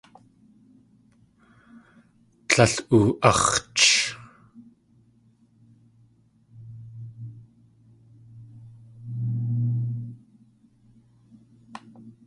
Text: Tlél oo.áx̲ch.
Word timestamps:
Tlél 2.49 2.73
oo.áx̲ch. 2.95 3.91